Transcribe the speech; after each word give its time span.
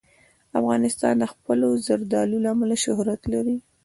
افغانستان 0.59 1.13
د 1.19 1.23
خپلو 1.33 1.67
زردالو 1.87 2.37
له 2.43 2.49
امله 2.55 2.75
شهرت 2.85 3.21
لري. 3.33 3.57